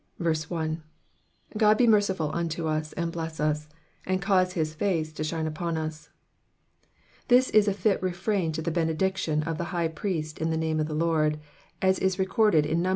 1. 0.17 0.25
*^ 0.25 0.81
Ood 1.61 1.77
be 1.77 1.85
mercifvl 1.85 2.33
unto 2.33 2.65
us, 2.65 2.91
and 2.93 3.11
bless 3.11 3.39
us; 3.39 3.69
and 4.03 4.19
cause 4.19 4.53
his 4.53 4.73
face 4.73 5.13
to 5.13 5.23
shine 5.23 5.45
upon 5.45 5.77
us.'*'' 5.77 6.09
This 7.27 7.51
is 7.51 7.67
a 7.67 7.73
fit 7.75 8.01
refrain 8.01 8.51
to 8.53 8.63
the 8.63 8.71
benediction 8.71 9.43
of 9.43 9.59
the 9.59 9.65
High 9.75 9.89
Priest 9.89 10.39
in 10.39 10.49
the 10.49 10.57
Dame 10.57 10.79
of 10.79 10.87
the 10.87 10.95
Lord, 10.95 11.39
as 11.83 11.99
recorded 12.17 12.65
in 12.65 12.81
Num. 12.81 12.89